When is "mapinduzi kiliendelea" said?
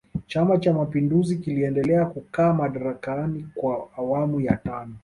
0.73-2.05